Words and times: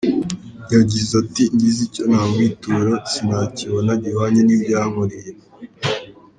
Yagize 0.73 1.11
ati 1.21 1.43
“Ngize 1.53 1.79
icyo 1.87 2.03
namwitura 2.11 2.93
sinakibona 3.11 3.91
gihwanye 4.01 4.41
n’ibyo 4.43 4.69
yankoreye. 4.75 5.31